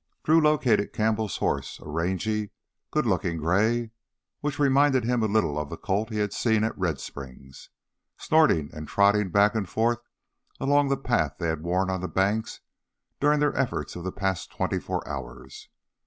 [0.23, 2.49] Drew located Campbell's horse, a rangy,
[2.89, 3.91] good looking gray
[4.39, 7.69] which reminded him a little of the colt he had seen at Red Springs,
[8.17, 9.99] snorting and trotting back and forth
[10.59, 12.61] along the path they had worn on the banks
[13.19, 15.69] during their efforts of the past twenty four hours.